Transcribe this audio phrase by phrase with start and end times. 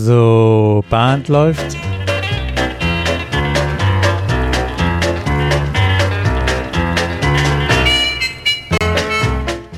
[0.00, 1.76] So, Band läuft.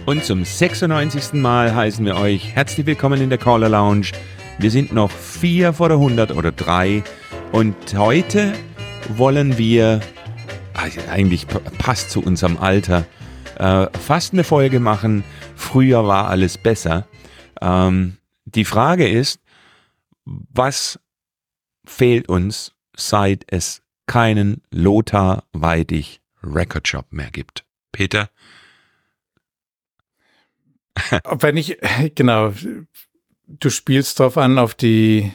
[0.05, 1.33] Und zum 96.
[1.33, 4.09] Mal heißen wir euch herzlich willkommen in der Caller Lounge.
[4.59, 7.03] Wir sind noch vier vor der 100 oder drei.
[7.51, 8.53] Und heute
[9.17, 10.01] wollen wir,
[10.75, 11.47] also eigentlich
[11.79, 13.07] passt zu unserem Alter,
[13.59, 15.25] äh, fast eine Folge machen.
[15.57, 17.07] Früher war alles besser.
[17.63, 19.41] Ähm, die Frage ist,
[20.31, 21.01] was
[21.85, 27.65] fehlt uns, seit es keinen Lothar Weidig Record Shop mehr gibt?
[27.93, 28.31] Peter?
[31.25, 31.79] Wenn ich,
[32.15, 32.53] genau,
[33.47, 35.33] du spielst drauf an, auf die,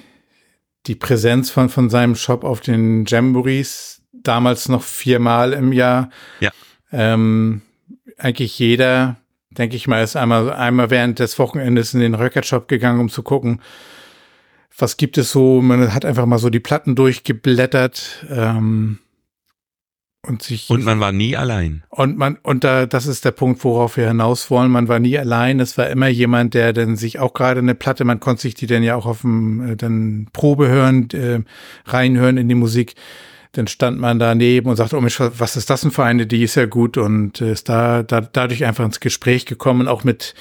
[0.86, 6.10] die Präsenz von, von seinem Shop auf den Jamborees, damals noch viermal im Jahr.
[6.40, 6.52] Ja.
[6.92, 7.62] Ähm,
[8.18, 9.18] eigentlich jeder,
[9.52, 13.10] denke ich mal, ist einmal, einmal während des Wochenendes in den Record Shop gegangen, um
[13.10, 13.62] zu gucken,
[14.78, 15.62] was gibt es so.
[15.62, 18.26] Man hat einfach mal so die Platten durchgeblättert.
[18.30, 19.00] Ähm,
[20.28, 21.84] und sich und man war nie allein.
[21.90, 24.72] Und man und da das ist der Punkt, worauf wir hinaus wollen.
[24.72, 25.60] Man war nie allein.
[25.60, 28.66] Es war immer jemand, der dann sich auch gerade eine Platte, man konnte sich die
[28.66, 31.42] dann ja auch auf dem äh, dann Probe hören, äh,
[31.86, 32.96] reinhören in die Musik.
[33.52, 36.28] Dann stand man daneben und sagte, oh Mensch, was ist das denn für eine?
[36.28, 40.04] Die ist ja gut und äh, ist da, da dadurch einfach ins Gespräch gekommen, auch
[40.04, 40.34] mit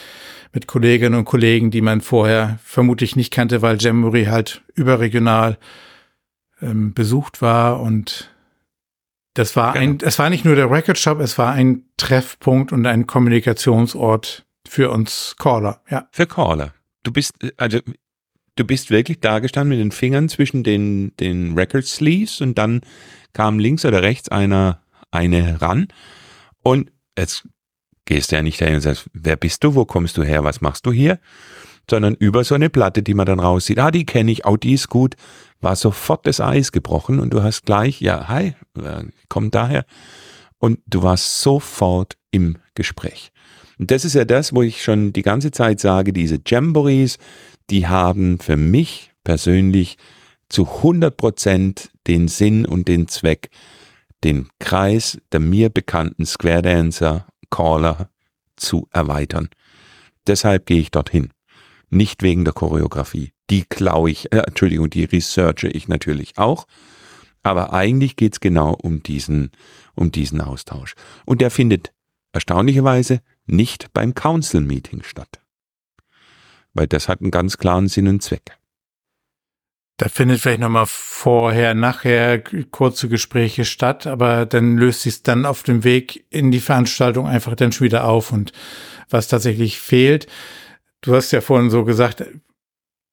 [0.54, 5.58] mit Kolleginnen und Kollegen, die man vorher vermutlich nicht kannte, weil Jamboree halt überregional
[6.62, 8.30] ähm, besucht war und
[9.34, 9.84] das war genau.
[9.84, 14.46] ein, es war nicht nur der Record Shop, es war ein Treffpunkt und ein Kommunikationsort
[14.66, 16.06] für uns Caller, ja.
[16.12, 16.72] Für Caller.
[17.02, 17.80] Du bist, also,
[18.54, 22.82] du bist wirklich da gestanden mit den Fingern zwischen den, den Record Sleeves und dann
[23.32, 25.88] kam links oder rechts einer, eine ran
[26.62, 27.48] und jetzt
[28.04, 30.86] gehst ja nicht dahin und sagst, wer bist du, wo kommst du her, was machst
[30.86, 31.18] du hier?
[31.90, 34.74] Sondern über so eine Platte, die man dann raussieht, ah, die kenne ich, oh, die
[34.74, 35.14] ist gut,
[35.60, 39.84] war sofort das Eis gebrochen und du hast gleich, ja, hi, äh, komm daher.
[40.58, 43.32] Und du warst sofort im Gespräch.
[43.78, 47.18] Und das ist ja das, wo ich schon die ganze Zeit sage, diese Jamborees,
[47.70, 49.98] die haben für mich persönlich
[50.48, 53.50] zu 100 Prozent den Sinn und den Zweck,
[54.22, 58.10] den Kreis der mir bekannten Square Dancer Caller
[58.56, 59.48] zu erweitern.
[60.26, 61.32] Deshalb gehe ich dorthin.
[61.88, 63.32] Nicht wegen der Choreografie.
[63.48, 66.66] Die klaue ich, äh, Entschuldigung, die researche ich natürlich auch.
[67.44, 69.52] Aber eigentlich geht's genau um diesen,
[69.94, 70.94] um diesen Austausch.
[71.26, 71.92] Und der findet
[72.32, 75.40] erstaunlicherweise nicht beim Council Meeting statt.
[76.72, 78.58] Weil das hat einen ganz klaren Sinn und Zweck.
[79.96, 85.62] Da findet vielleicht nochmal vorher, nachher kurze Gespräche statt, aber dann löst sich dann auf
[85.62, 88.52] dem Weg in die Veranstaltung einfach dann schon wieder auf und
[89.08, 90.26] was tatsächlich fehlt.
[91.00, 92.24] Du hast ja vorhin so gesagt,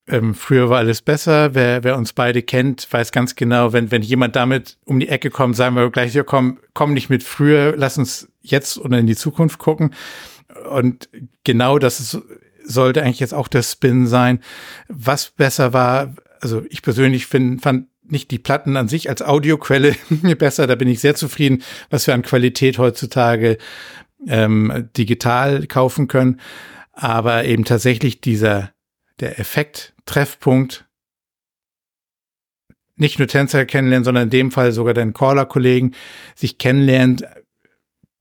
[0.07, 1.53] ähm, früher war alles besser.
[1.53, 5.29] Wer, wer uns beide kennt, weiß ganz genau, wenn, wenn jemand damit um die Ecke
[5.29, 9.07] kommt, sagen wir gleich, ja, komm, komm nicht mit früher, lass uns jetzt oder in
[9.07, 9.93] die Zukunft gucken.
[10.69, 11.09] Und
[11.43, 12.21] genau das ist,
[12.63, 14.39] sollte eigentlich jetzt auch der Spin sein.
[14.87, 19.95] Was besser war, also ich persönlich find, fand nicht die Platten an sich als Audioquelle
[20.37, 23.57] besser, da bin ich sehr zufrieden, was wir an Qualität heutzutage
[24.27, 26.39] ähm, digital kaufen können.
[26.91, 28.71] Aber eben tatsächlich dieser,
[29.19, 30.85] der Effekt, Treffpunkt,
[32.95, 35.93] nicht nur Tänzer kennenlernen, sondern in dem Fall sogar den Caller-Kollegen
[36.35, 37.25] sich kennenlernen,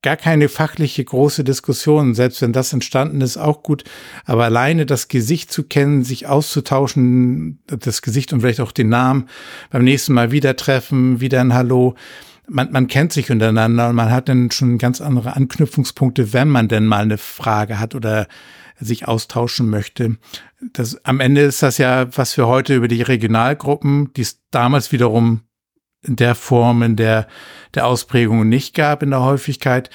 [0.02, 3.84] gar keine fachliche große Diskussion, selbst wenn das entstanden ist, auch gut.
[4.24, 9.28] Aber alleine das Gesicht zu kennen, sich auszutauschen, das Gesicht und vielleicht auch den Namen,
[9.70, 11.94] beim nächsten Mal wieder treffen, wieder ein Hallo.
[12.48, 16.68] Man, man kennt sich untereinander und man hat dann schon ganz andere Anknüpfungspunkte, wenn man
[16.68, 18.26] denn mal eine Frage hat oder
[18.80, 20.16] sich austauschen möchte.
[20.72, 24.90] Das, am Ende ist das ja, was wir heute über die Regionalgruppen, die es damals
[24.90, 25.42] wiederum
[26.02, 27.26] der Form, in der
[27.74, 29.90] der Ausprägung nicht gab in der Häufigkeit,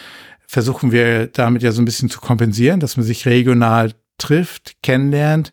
[0.47, 5.51] versuchen wir damit ja so ein bisschen zu kompensieren, dass man sich regional trifft, kennenlernt.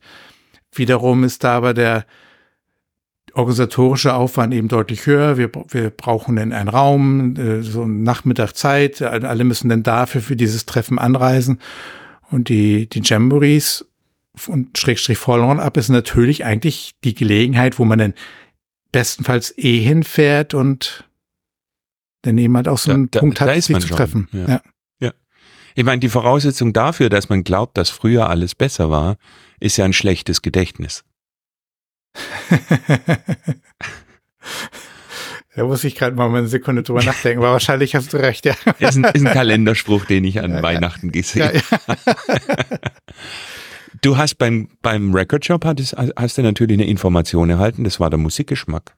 [0.74, 2.06] Wiederum ist da aber der
[3.34, 5.36] organisatorische Aufwand eben deutlich höher.
[5.38, 9.00] Wir, wir brauchen dann einen Raum, äh, so eine Nachmittagzeit.
[9.02, 11.58] Alle müssen dann dafür für dieses Treffen anreisen.
[12.30, 13.86] Und die, die Jamborees
[14.46, 18.14] und Schrägstrich ab ist natürlich eigentlich die Gelegenheit, wo man dann
[18.92, 21.08] bestenfalls eh hinfährt und
[22.22, 24.28] dann eben halt auch so einen da, Punkt da, hat, da sich zu treffen.
[24.32, 24.48] Ja.
[24.48, 24.62] ja.
[25.00, 25.12] ja.
[25.74, 29.16] Ich meine, die Voraussetzung dafür, dass man glaubt, dass früher alles besser war,
[29.58, 31.04] ist ja ein schlechtes Gedächtnis.
[35.54, 38.54] Da muss ich gerade mal eine Sekunde drüber nachdenken, aber wahrscheinlich hast du recht, ja.
[38.78, 41.58] Ist ein, ist ein Kalenderspruch, den ich an ja, Weihnachten gesehen habe.
[41.58, 42.76] Ja,
[44.00, 48.10] du hast beim, beim Record Shop hast, hast du natürlich eine Information erhalten, das war
[48.10, 48.96] der Musikgeschmack.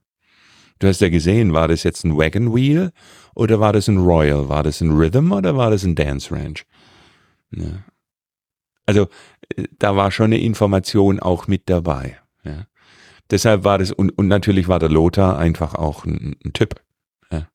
[0.79, 2.91] Du hast ja gesehen, war das jetzt ein Wagon Wheel
[3.35, 4.49] oder war das ein Royal?
[4.49, 6.65] War das ein Rhythm oder war das ein Dance Ranch?
[7.51, 7.85] Ja.
[8.87, 9.09] Also
[9.57, 12.19] äh, da war schon eine Information auch mit dabei.
[12.45, 12.67] Ja.
[13.31, 16.81] Deshalb war das, und, und natürlich war der Lothar einfach auch ein, ein Typ.
[17.31, 17.49] Ja.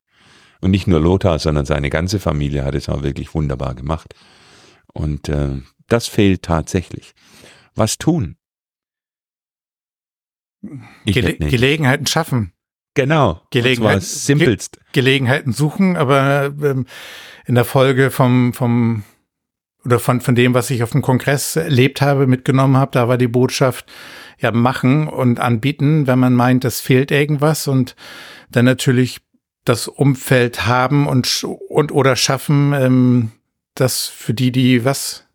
[0.62, 4.15] Und nicht nur Lothar, sondern seine ganze Familie hat es auch wirklich wunderbar gemacht.
[4.94, 7.13] Und äh, das fehlt tatsächlich.
[7.75, 8.38] Was tun?
[11.06, 12.53] Gele Gelegenheiten schaffen.
[12.94, 13.41] Genau.
[13.51, 14.77] Gelegenheit, simpelst.
[14.77, 16.86] Ge Gelegenheiten suchen, aber ähm,
[17.45, 19.03] in der Folge vom, vom
[19.86, 23.18] oder von, von dem, was ich auf dem Kongress erlebt habe, mitgenommen habe, da war
[23.18, 23.85] die Botschaft,
[24.39, 27.95] ja, machen und anbieten, wenn man meint, es fehlt irgendwas und
[28.51, 29.19] dann natürlich
[29.65, 33.31] das Umfeld haben und, und oder schaffen, ähm,
[33.75, 35.29] dass für die, die was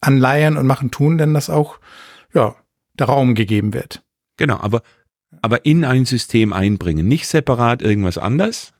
[0.00, 1.78] anleihen und machen, tun, denn das auch,
[2.34, 2.54] ja,
[2.98, 4.02] der Raum gegeben wird.
[4.36, 4.82] Genau, aber,
[5.42, 8.72] aber in ein System einbringen, nicht separat irgendwas anders,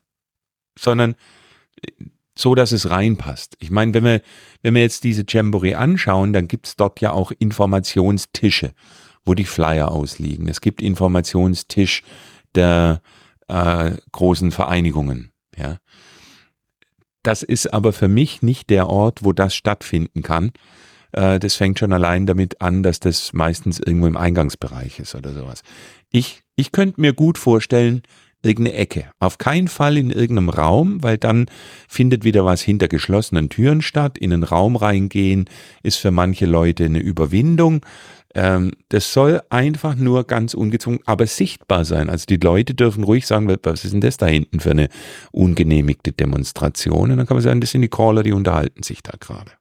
[0.77, 1.15] sondern
[2.37, 3.57] so, dass es reinpasst.
[3.59, 4.21] Ich meine, wenn wir,
[4.61, 8.71] wenn wir jetzt diese Jamboree anschauen, dann gibt's dort ja auch Informationstische,
[9.25, 10.47] wo die Flyer ausliegen.
[10.47, 12.03] Es gibt Informationstisch
[12.55, 13.01] der
[13.49, 15.31] äh, großen Vereinigungen.
[15.57, 15.79] Ja.
[17.23, 20.51] Das ist aber für mich nicht der Ort, wo das stattfinden kann.
[21.11, 25.33] Äh, das fängt schon allein damit an, dass das meistens irgendwo im Eingangsbereich ist oder
[25.33, 25.63] sowas.
[26.09, 28.03] Ich, ich könnte mir gut vorstellen,
[28.41, 29.11] irgendeine Ecke.
[29.19, 31.47] Auf keinen Fall in irgendeinem Raum, weil dann
[31.87, 34.17] findet wieder was hinter geschlossenen Türen statt.
[34.17, 35.45] In einen Raum reingehen
[35.83, 37.85] ist für manche Leute eine Überwindung.
[38.35, 42.09] Ähm, das soll einfach nur ganz ungezwungen, aber sichtbar sein.
[42.09, 44.89] Also die Leute dürfen ruhig sagen, was ist denn das da hinten für eine
[45.31, 47.11] ungenehmigte Demonstration?
[47.11, 49.51] Und dann kann man sagen, das sind die Caller, die unterhalten sich da gerade.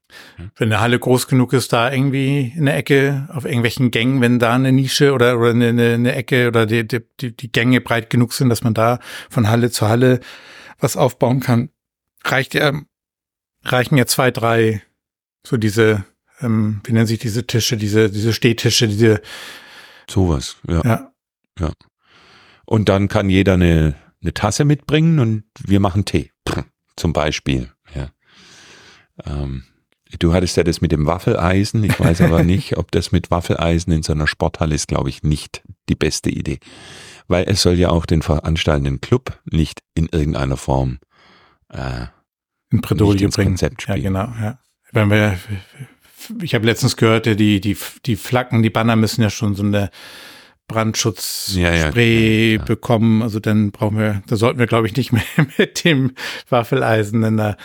[0.56, 4.54] Wenn eine Halle groß genug ist, da irgendwie eine Ecke auf irgendwelchen Gängen, wenn da
[4.54, 8.48] eine Nische oder, oder eine, eine Ecke oder die, die, die Gänge breit genug sind,
[8.48, 9.00] dass man da
[9.30, 10.20] von Halle zu Halle
[10.78, 11.70] was aufbauen kann,
[12.24, 12.72] reicht ja,
[13.64, 14.82] reichen ja zwei, drei,
[15.46, 16.04] so diese,
[16.40, 19.20] ähm, wie nennen sich diese Tische, diese, diese Stehtische, diese.
[20.08, 20.82] Sowas, ja.
[20.84, 21.12] ja.
[21.58, 21.72] Ja.
[22.64, 26.30] Und dann kann jeder eine, eine Tasse mitbringen und wir machen Tee.
[26.96, 28.10] Zum Beispiel, ja.
[29.24, 29.64] Ähm,
[30.18, 31.84] Du hattest ja das mit dem Waffeleisen.
[31.84, 35.22] Ich weiß aber nicht, ob das mit Waffeleisen in so einer Sporthalle ist, glaube ich,
[35.22, 36.60] nicht die beste Idee.
[37.26, 40.98] Weil es soll ja auch den veranstaltenden Club nicht in irgendeiner Form
[41.68, 42.06] äh,
[42.70, 43.50] in Bredouille bringen.
[43.50, 43.98] Konzept spielen.
[43.98, 44.32] Ja, genau.
[44.40, 44.58] Ja.
[44.92, 45.38] Wenn wir,
[46.42, 47.76] ich habe letztens gehört, die, die,
[48.06, 49.90] die Flaggen, die Banner müssen ja schon so eine
[50.68, 53.22] Brandschutzspray ja, ja, bekommen.
[53.22, 55.22] Also dann brauchen wir, da sollten wir, glaube ich, nicht mehr
[55.58, 56.12] mit dem
[56.48, 57.56] Waffeleisen in der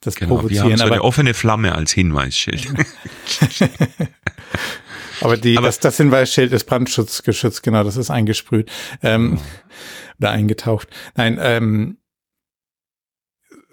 [0.00, 0.68] das genau, provozieren.
[0.68, 2.68] Wir haben so eine offene Flamme als Hinweisschild.
[5.20, 8.70] aber die, aber das, das Hinweisschild ist brandschutzgeschützt, genau, das ist eingesprüht
[9.02, 9.42] ähm, oh.
[10.18, 10.88] oder eingetaucht.
[11.16, 11.98] Nein, ähm,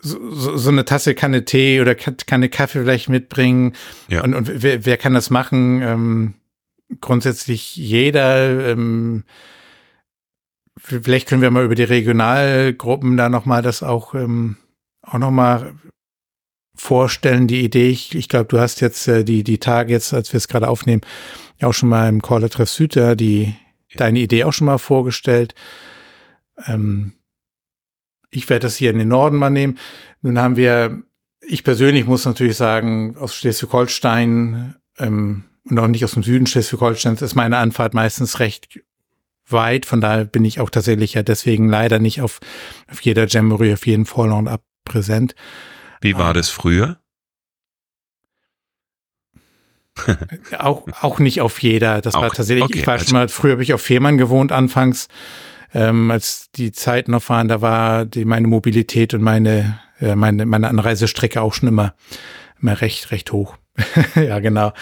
[0.08, 3.74] so, so eine Tasse Kanne Tee oder Kanne Kaffee vielleicht mitbringen.
[4.08, 4.24] Ja.
[4.24, 5.82] Und, und wer, wer kann das machen?
[5.82, 6.34] Ähm,
[7.02, 8.70] grundsätzlich jeder.
[8.70, 9.24] Ähm,
[10.78, 14.58] vielleicht können wir mal über die Regionalgruppen da nochmal das auch ähm,
[15.02, 15.74] auch nochmal
[16.76, 17.90] vorstellen, die Idee.
[17.90, 20.68] Ich, ich glaube, du hast jetzt äh, die, die Tage jetzt, als wir es gerade
[20.68, 21.02] aufnehmen,
[21.62, 23.56] auch schon mal im Caller Treff Süder die,
[23.90, 23.98] ja.
[23.98, 25.56] deine Idee auch schon mal vorgestellt.
[26.66, 27.14] Ähm,
[28.30, 29.78] ich werde das hier in den Norden mal nehmen.
[30.22, 31.02] Nun haben wir,
[31.42, 37.22] ich persönlich muss natürlich sagen, aus Schleswig-Holstein ähm, und auch nicht aus dem Süden Schleswig-Holsteins
[37.22, 38.80] ist meine Anfahrt meistens recht
[39.48, 39.86] weit.
[39.86, 42.40] Von daher bin ich auch tatsächlich ja deswegen leider nicht auf,
[42.90, 45.36] auf jeder Jamboree, auf jeden Vorlauf ab präsent.
[46.02, 47.00] Wie war das früher?
[50.60, 52.02] auch, auch nicht auf jeder.
[52.02, 54.52] Das auch, war tatsächlich, okay, ich war schon mal, früher habe ich auf Fehmarn gewohnt
[54.52, 55.08] anfangs,
[55.74, 60.46] ähm, als die Zeiten noch waren, da war die, meine Mobilität und meine, äh, meine,
[60.46, 61.94] meine Anreisestrecke auch schon immer,
[62.62, 63.58] immer recht, recht hoch.
[64.16, 64.74] ja, genau.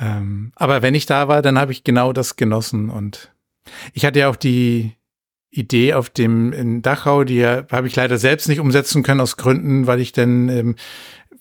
[0.00, 3.32] Ähm, aber wenn ich da war, dann habe ich genau das genossen und
[3.92, 4.96] ich hatte ja auch die,
[5.52, 9.86] Idee auf dem in Dachau, die habe ich leider selbst nicht umsetzen können aus Gründen,
[9.86, 10.76] weil ich dann ähm,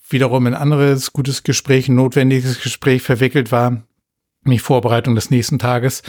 [0.10, 3.84] wiederum in anderes gutes Gespräch, ein notwendiges Gespräch verwickelt war,
[4.44, 6.04] mich Vorbereitung des nächsten Tages,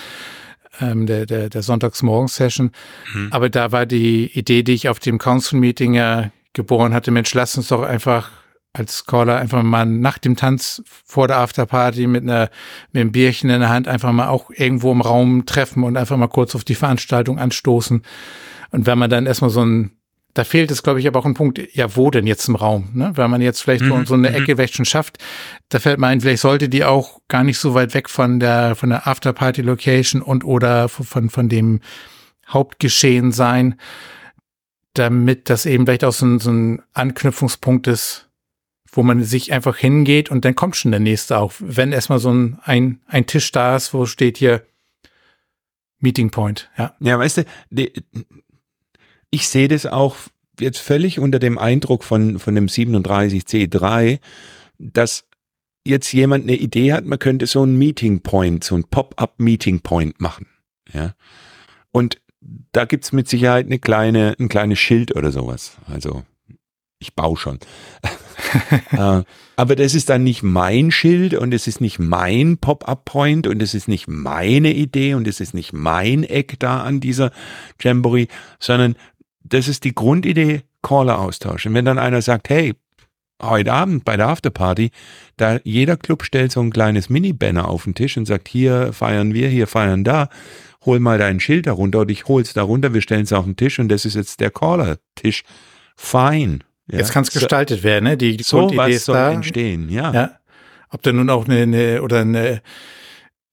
[0.83, 2.73] ähm, der, der, der Sonntagsmorgens-Session.
[3.15, 3.29] Mhm.
[3.31, 7.57] Aber da war die Idee, die ich auf dem Council-Meeting ja geboren hatte, Mensch, lass
[7.57, 8.31] uns doch einfach
[8.75, 12.51] als Caller einfach mal nach dem Tanz vor der Afterparty mit einer
[12.93, 16.17] mit einem Bierchen in der Hand einfach mal auch irgendwo im Raum treffen und einfach
[16.17, 18.03] mal kurz auf die Veranstaltung anstoßen.
[18.71, 19.93] Und wenn man dann erstmal so ein
[20.35, 22.89] da fehlt es, glaube ich, aber auch ein Punkt, ja, wo denn jetzt im Raum?
[22.95, 23.13] Ne?
[23.15, 24.07] Wenn man jetzt vielleicht mhm.
[24.07, 24.35] so eine mhm.
[24.35, 25.19] Ecke vielleicht schon schafft,
[25.69, 28.75] da fällt mir ein, vielleicht sollte die auch gar nicht so weit weg von der,
[28.75, 31.81] von der Afterparty-Location und oder von, von dem
[32.49, 33.77] Hauptgeschehen sein,
[34.95, 38.29] damit das eben vielleicht auch so ein, so ein Anknüpfungspunkt ist,
[38.91, 41.53] wo man sich einfach hingeht und dann kommt schon der nächste auch.
[41.59, 44.63] Wenn erstmal so ein, ein, ein Tisch da ist, wo steht hier
[45.99, 46.95] Meeting Point, ja.
[47.01, 47.93] Ja, weißt du, die,
[49.33, 50.17] ich sehe das auch
[50.61, 54.21] jetzt völlig unter dem Eindruck von, von dem 37C3,
[54.79, 55.25] dass
[55.85, 59.81] jetzt jemand eine Idee hat, man könnte so ein Meeting Point, so ein Pop-up Meeting
[59.81, 60.47] Point machen.
[60.93, 61.15] Ja.
[61.91, 62.21] Und
[62.73, 65.77] da gibt's mit Sicherheit eine kleine, ein kleines Schild oder sowas.
[65.87, 66.25] Also
[66.99, 67.59] ich baue schon.
[68.93, 69.23] Äh,
[69.57, 73.73] aber das ist dann nicht mein Schild und es ist nicht mein Pop-up-Point und es
[73.73, 77.31] ist nicht meine Idee und es ist nicht mein Eck da an dieser
[77.81, 78.27] Jamboree,
[78.59, 78.97] sondern
[79.45, 81.67] das ist die Grundidee Caller-Austausch.
[81.67, 82.75] Und wenn dann einer sagt, hey,
[83.43, 84.91] heute Abend bei der Afterparty,
[85.37, 89.35] da jeder Club stellt so ein kleines Mini-Banner auf den Tisch und sagt, hier feiern
[89.35, 90.29] wir, hier feiern da,
[90.85, 93.79] hol mal dein Schild darunter und ich hol's darunter, wir stellen es auf den Tisch
[93.79, 95.45] und das ist jetzt der Caller-Tisch.
[95.97, 96.65] Fein.
[96.91, 96.99] Ja.
[96.99, 98.17] Jetzt kann es gestaltet werden, ne?
[98.17, 99.31] Die, die so Grundidee ist soll da.
[99.31, 100.13] entstehen, ja.
[100.13, 100.31] ja.
[100.91, 102.63] Ob da nun auch eine, eine oder eine,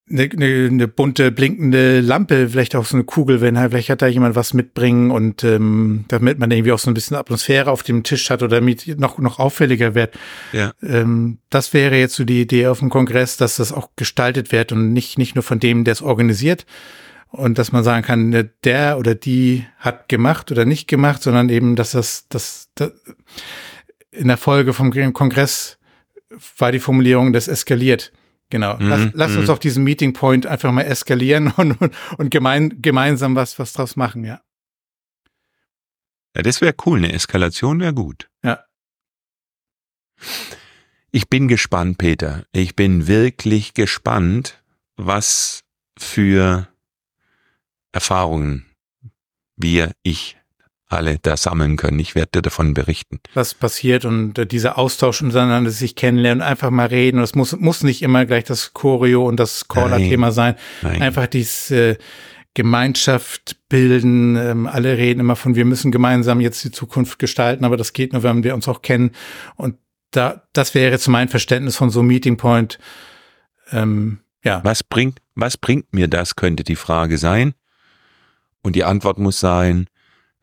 [0.10, 4.02] eine, eine, eine bunte blinkende Lampe, vielleicht auch so eine Kugel, wenn halt, vielleicht hat
[4.02, 7.84] da jemand was mitbringen und ähm, damit man irgendwie auch so ein bisschen Atmosphäre auf
[7.84, 10.18] dem Tisch hat oder damit noch noch auffälliger wird.
[10.52, 10.74] Ja.
[10.82, 14.72] Ähm, das wäre jetzt so die Idee auf dem Kongress, dass das auch gestaltet wird
[14.72, 16.66] und nicht nicht nur von dem, der es organisiert,
[17.32, 21.50] und dass man sagen kann, ne, der oder die hat gemacht oder nicht gemacht, sondern
[21.50, 22.92] eben, dass das, das, das
[24.12, 25.78] in der Folge vom Kongress
[26.58, 28.12] war die Formulierung, das eskaliert.
[28.50, 28.78] Genau.
[28.78, 32.82] Mhm, lass, lass uns auch diesen Meeting Point einfach mal eskalieren und, und, und gemein,
[32.82, 34.42] gemeinsam was, was draus machen, ja.
[36.36, 37.00] Ja, das wäre cool.
[37.00, 38.30] Eine Eskalation wäre gut.
[38.44, 38.64] Ja.
[41.12, 42.46] Ich bin gespannt, Peter.
[42.52, 44.62] Ich bin wirklich gespannt,
[44.96, 45.64] was
[45.98, 46.68] für
[47.92, 48.66] Erfahrungen
[49.56, 50.38] wir, ich,
[50.90, 52.00] alle da sammeln können.
[52.00, 53.20] Ich werde dir davon berichten.
[53.36, 57.22] Was passiert und äh, dieser Austausch untereinander, sich kennenlernen, einfach mal reden.
[57.22, 60.56] Es muss, muss nicht immer gleich das Choreo und das Caller-Thema sein.
[60.82, 61.02] Nein.
[61.02, 61.98] Einfach diese äh,
[62.56, 64.36] Gemeinschaft bilden.
[64.36, 68.14] Ähm, alle reden immer von, wir müssen gemeinsam jetzt die Zukunft gestalten, aber das geht
[68.14, 69.12] nur, wenn wir uns auch kennen.
[69.56, 69.78] Und
[70.12, 72.80] da, das wäre jetzt mein Verständnis von so Meeting Point.
[73.72, 74.62] Ähm, ja.
[74.64, 77.54] Was bringt, was bringt mir das, könnte die Frage sein.
[78.64, 79.88] Und die Antwort muss sein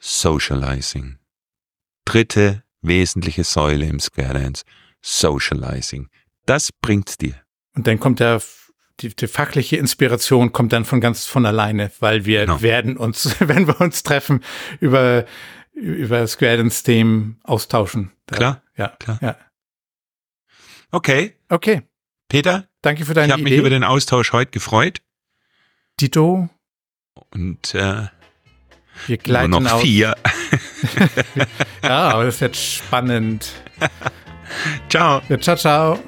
[0.08, 1.18] Socializing.
[2.04, 4.64] Dritte wesentliche Säule im Square Dance.
[5.02, 6.08] Socializing.
[6.46, 7.34] Das bringt's dir.
[7.74, 8.40] Und dann kommt der
[9.00, 12.42] die, die fachliche Inspiration kommt dann von ganz von alleine, weil wir.
[12.42, 12.62] Genau.
[12.62, 14.44] werden uns, wenn wir uns treffen,
[14.78, 15.26] über
[15.72, 18.12] über Square Dance Themen austauschen.
[18.26, 19.18] Da, klar, ja, klar.
[19.20, 19.36] Ja.
[20.92, 21.34] Okay.
[21.48, 21.82] Okay.
[22.28, 25.02] Peter, danke für deine Ich habe mich über den Austausch heute gefreut.
[26.00, 26.48] Dito.
[27.30, 28.06] Und äh,
[29.06, 29.82] wir gleiten nur noch aus.
[29.82, 30.14] vier.
[31.82, 33.52] ja, aber das wird spannend.
[34.88, 35.22] ciao.
[35.28, 35.98] Ja, ciao, ciao.